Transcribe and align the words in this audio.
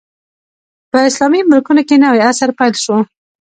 په 0.91 0.97
اسلامي 1.09 1.41
ملکونو 1.49 1.81
کې 1.87 1.95
نوی 2.03 2.21
عصر 2.29 2.49
پیل 2.57 2.73
شو. 2.83 2.97